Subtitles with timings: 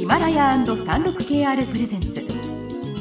[0.00, 2.08] ヒマラヤ &36KR プレゼンツ。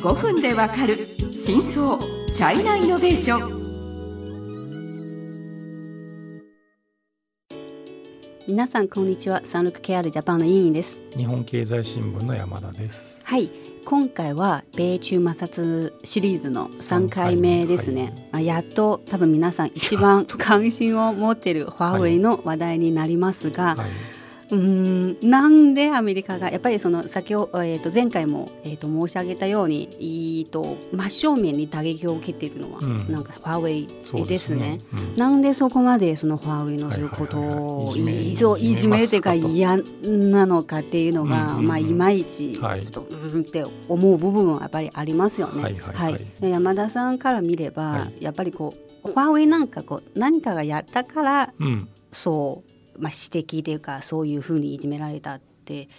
[0.03, 0.97] 5分でわかる
[1.45, 3.59] 真相チャイナイノベーション。
[8.45, 10.99] 皆さんこんにちはサンルク KR ジャパンの委員です。
[11.15, 13.17] 日本経済新聞の山田です。
[13.23, 13.49] はい
[13.85, 24.18] 今回は米中摩擦シリーズの3回目ですね、はい、やっと多分皆さん一番関心を持っているファーウェイの話題になりますが、はいはい
[24.51, 25.17] うん。
[25.21, 34.79] なんでアメリカがやっぱりその先ほど、えー、と前回も、えー、と申し上げたように、えー、と真正面に打撃を受けているのは、うん、なんかファーウェイですね。
[35.15, 38.35] なんでそこまでそのファーウェイのそういうことをい。
[38.75, 45.75] じめるというか嫌なのかっていうのが、まあ、いまいちちょっと、うんって思う部分はやっぱりありますよね。
[45.93, 46.27] はい。
[46.41, 48.73] 山田さんから見れば、はい、やっぱりこ
[49.03, 52.68] うファーウェイなんかこう何かがやったから、うん、そう
[52.99, 55.89] まあ、指摘というかそういうふうにいじめられたって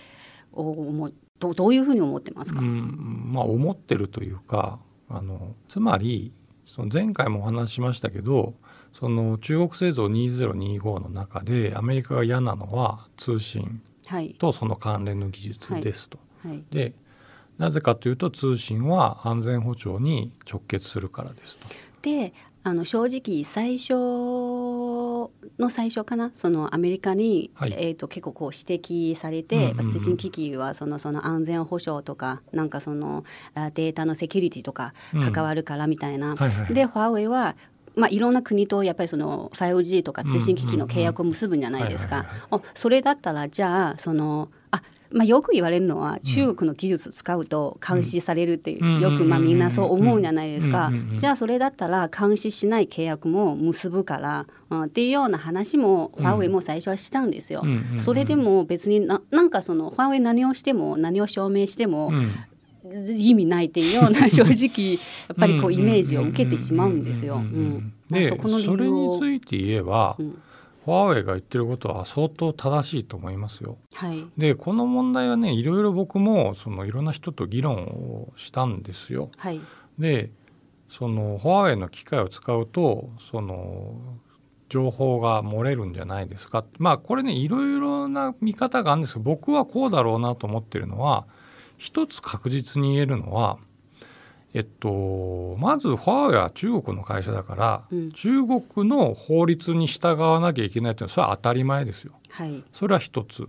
[0.52, 6.32] 思どどういうふうに思ってますか、うんまあ、思ってるというかあのつまり
[6.64, 8.54] その前回もお話ししましたけど
[8.92, 13.82] その中国製造2025の中でアメリカが嫌なのは通信
[14.38, 16.18] とその関連の技術ですと。
[16.42, 16.52] はい。
[16.52, 16.94] はい、で
[17.58, 21.66] なぜかというと通信は安全保障に直結するからですと。
[22.02, 23.94] であの正直最初
[25.60, 26.30] の最初かな？
[26.34, 33.24] そのアメリカに、はい、えーと、結構こう指摘されて、通信機器はそのその安全保障とかなんかその
[33.74, 34.94] データのセキュリティとか
[35.32, 37.56] 関わるからみたいな、うんはいはい、でファーウェイは
[37.96, 42.24] まあ、いろんな国とやっぱりその 5G とか通信機器の契約を結ぶんじゃないですか。
[42.72, 44.59] それだったらじゃあそのあ
[45.12, 57.64] まあ、よく言われるのは中国の技術使うと監視されるっていう、よくまあみんなそう思うんじゃないですか、じゃあそれだったら監視しない契約も結ぶから、うん、っていうような話もファーウェイも最初はしたんですよ。
[57.98, 62.12] それでも別にななんかそのファーウェイ何をしても何を証明しても、
[62.84, 64.94] 意味ないっていうような正直
[65.28, 67.42] やっぱりこうイメージを受けてしまうんですよ。
[68.10, 70.38] それについて言えば、うん
[70.90, 73.78] ファーウェイが言ってることは相当正しいと思いますよ。
[73.94, 79.30] はい、でこの問題はねいろいろ僕もそのいろんな人と議論をしたんですよ。
[79.36, 79.60] はい、
[79.98, 80.32] で
[80.88, 83.94] そのファーウェイの機械を使うとその
[84.68, 91.26] 情報が漏れるんじゃないですかまあこれねいろいろな見方があるんですけど僕はこうだろうなと思ってるのは
[91.78, 93.58] 一つ確実に言えるのは
[94.52, 102.12] えっと、まずファーウェイは中国の会社だから、うん、中国の法律に従わなきゃいけないというのはそれは当たり前ですよ。
[102.30, 103.48] はい、それは一つ。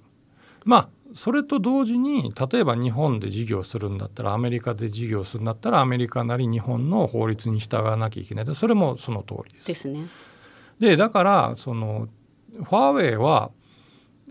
[0.63, 9.67] まあそれと同時に例えば日本で事業するんだったらアメリカで事業するんだったらアメリカなり日本の法律に従わなきゃいけないそれもその通りです。
[9.67, 10.07] ですね。
[10.79, 12.07] でだからその
[12.53, 13.51] ファーウェイは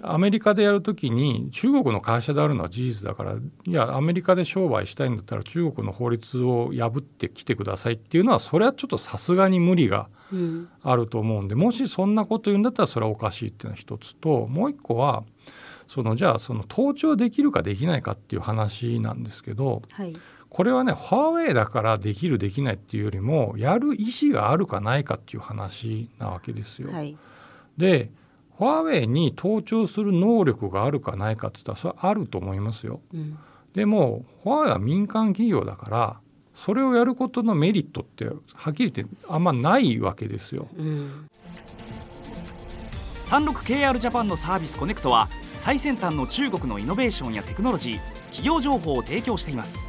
[0.02, 10.08] アメリカでやるときに中国の会社であるのは事実だからいやアメリカで商売したいんだったら中国の法律を破ってきてくださいっていうのはそれはちょっとさすがに無理が
[10.82, 15.24] あると思うんで、うん、もしそんなこと言うんだったらそれはおかしいっていうのは一つともう一個は
[15.88, 20.14] そのじゃあその盗聴できるかできないかっていう話なんですけど、はい、
[20.48, 26.92] これはねファーウェイだからできるできないっていうよりもやる意思があるかないかっていう話なわけですよ。
[26.92, 27.16] はい、
[27.76, 28.10] で
[28.60, 33.00] ファーウェイに盗聴する能力があるかないかって言ったらそれはあると思いますよ。
[33.14, 33.38] うん、
[33.72, 36.20] でもファーウェイは民間企業だから
[36.54, 40.68] それをやることのメリットってはっきり言ってあんまないわけですよ。
[40.76, 41.26] うん、
[43.24, 49.88] 36KR ジャパンのサービスコネクトは最先端の中国のイノベーションやテクノロジー企業情報を提供しています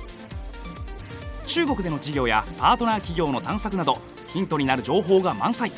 [1.46, 5.72] 中国での事業やパートナー企業の探索などヒントになる情報が満載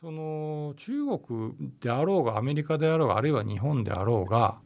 [0.00, 4.58] その中国であろうがアメリカであろうがあるいは日本であろうが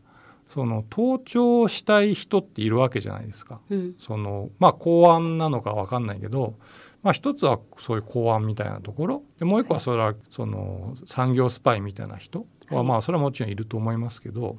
[0.49, 3.61] その盗聴したい人っているわけじゃないですか。
[3.71, 6.59] うん、そのまあ公安なのか分かんないけど、
[7.05, 9.23] まあ、一つはそういう公安みたいなところ。
[9.39, 14.59] でもう一個はそれはその産業スパイみたいな人はまあそれはもちろんいると思いますけど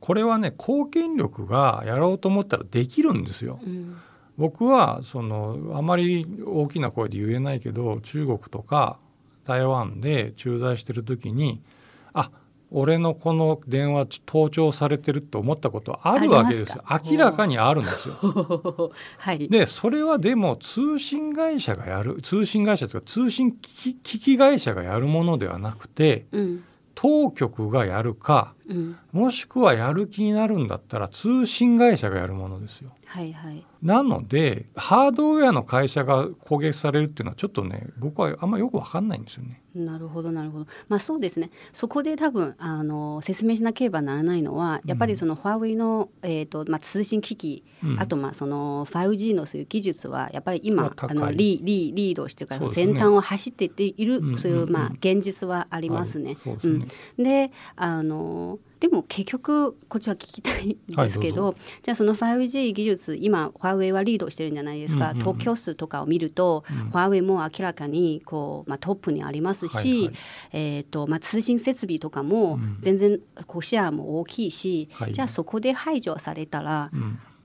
[0.00, 3.60] これはね公権力がやろうと思ったらできるんですよ。
[3.62, 3.98] うん。
[4.38, 8.98] 僕はそのあまり大きな声で言えないけど中国とか
[9.46, 11.62] 台湾で駐在してる時に
[12.12, 12.30] あ
[12.72, 16.82] 俺のこの電話盗聴されてると思ったことあるわけですよ。
[16.90, 18.16] 明らかにあるんですよ。
[19.18, 26.64] はい、でそれはでも通信会社がやる通信会社というか通信機器会社がやるものではなくて、うん、
[26.96, 32.92] 当局がやるか、うん、もしくはやる気になるんだったら通信会社がやるものですよ。
[33.06, 39.62] はいはい、なのでハードウェアの会社が攻撃されるっていうのはちょっとね僕はあんまよく分かんないんですよね。
[39.74, 40.66] なるほどなるほど。
[40.88, 41.50] まあそうですね。
[41.72, 56.36] そこで多分あの説明しなければならないのはやっぱりそのファーウェイの、えーとまあ、通信機器、うん、あとまあその 5G のそういう技術はやっぱり今あのリリリードしてるから、ね、先端を走っていっている、うん、そういうまあ現実はありますね。
[56.44, 70.14] うん、であのでも結局こっちは聞きたいんですけどはい、じゃあその 5G 技術今ファーウェイはリードしてるんじゃないですか、うんうん、特許数とかを見ると、うん、ファーウェイも明らかにこう、まあ、トップにありますし、はいはい、
[70.52, 76.90] えーとまあ、通信設備とかも全然こうシェアも大きいし、うん、じゃあそこで排除されたら、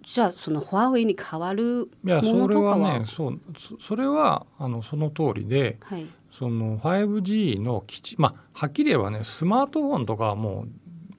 [0.03, 2.99] じゃあそのファーウェイに変わるものとかは？
[2.99, 3.39] ねそう
[3.79, 10.69] それはあのその通りで、はい、その 5G の基地まあはっきり言えばねスマートフォンとかはもう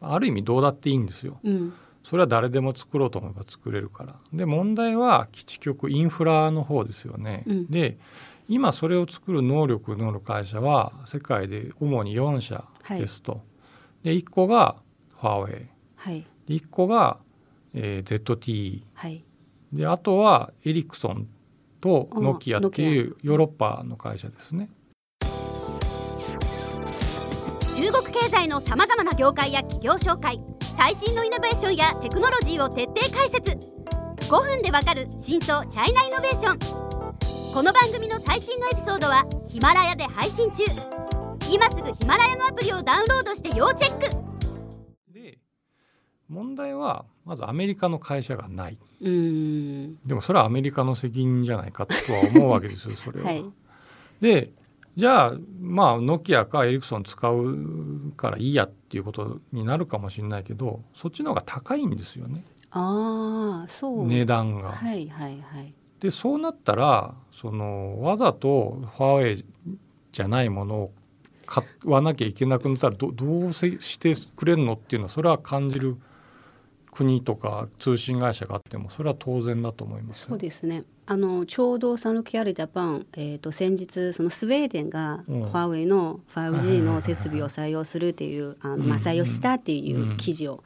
[0.03, 1.39] ある意味どうだっていいんですよ。
[1.43, 1.73] うん。
[2.05, 4.17] それは誰でも作ろうと思えば作れるから。
[4.33, 7.99] で問題は基地局インフラの方ですよね、うん、で
[8.49, 13.39] 今それを作る能力のある会社は世界で主に4社ですと、は
[14.05, 14.77] い、で1個が
[15.21, 15.67] ファーウェイ、
[15.97, 17.19] はい、で1個が、
[17.75, 19.25] えー、ZTE、はい、
[19.73, 21.29] であとはエリクソン
[21.81, 24.69] とノキアっていうヨーロッパの会社ですね。
[27.93, 30.41] 中国経済のさまざまな業界や企業紹介
[30.79, 33.51] 最新のイノベーションやテクノロジーを徹底解説。
[34.31, 37.53] 5分でわかる真相チャイナイノベーション。
[37.53, 40.65] この番組の最新のエピソードはヒマラヤで配信中。
[41.51, 44.09] 今すぐヒマラヤのアプリをダウンロードして要チェック。
[45.13, 45.37] で
[46.31, 48.79] 問題はまずアメリカの会社がない。
[49.03, 53.27] でもそれはアメリカの責任じゃないかとは思うわけですよそれは。
[53.29, 53.45] はい、
[54.23, 54.51] で
[54.97, 62.45] じゃあまあノキアかエリクソン使うからいいやっていうことになるかもしれないけどそっちの方が高いんですよね。
[62.71, 64.73] あそう値段が。
[64.73, 65.75] はいはいはい。
[66.01, 69.45] でそうなったらそのわざとファーウェイ
[70.13, 70.93] じゃないものを
[71.47, 75.97] 買わなきゃいけなくなったらどどうせしてくれるのっていうのはそれは感じる
[76.93, 80.85] 国とか通信会社があってもそれは当然だと思います、ね、そうですね。
[81.05, 90.63] あのちょうどサヌキアルジャパン、えーと、先日そのスウェーデンがファーウェイの 5G の設備を採用するっていうあの、まあ、採用したっていう記事を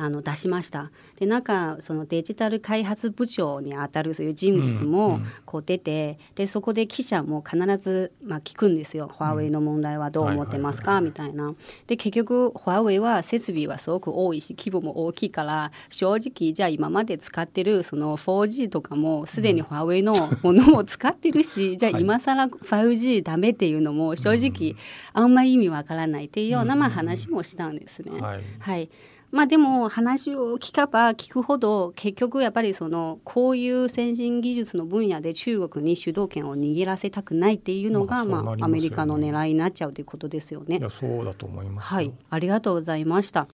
[0.00, 0.90] あの出しました。
[1.18, 11.54] でなんかそのデジタル開発部長にあたるそういう人物もこう出て、でそこで記者も必ずまあ聞くんですよ、ファーウェイの問題はどう思ってますか、みたいな。
[11.86, 24.76] で結局ファーウェイは設備はすごく多いし規模も大きいから正直じゃあ今まで使ってるその 4G とかもすでにファーウェイのものを使ってるし、じゃあ今更 5G ダメっていうのも正直
[25.12, 28.18] あんまり意味わからないっていうようなまあ話もしたんですね。
[28.18, 28.88] はい、はい
[29.30, 40.78] まあでも話を聞けば聞くほど結局やっぱりそのこういう先進技術の分野で中国に主導権を握らせたくないっていうのが、まあ、アメリカの狙いになっちゃうということですよね。
[40.78, 41.86] いやそうだと思います。
[41.86, 43.46] はい、ありがとうございました。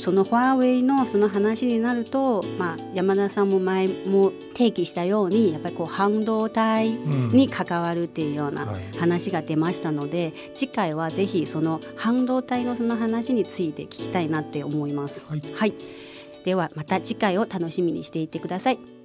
[0.00, 8.66] そのファーウェイのその話になると、まあ、山田さんも前も提起したようにやっぱりこう半導体に関わるっていうような
[8.98, 15.26] 話が出ましたので、うんはい、次回はぜひその半導体のその話について聞きたいなって思います。
[15.28, 15.74] はい、はい、
[16.44, 18.99] ではまた次回を楽しみにしていてください。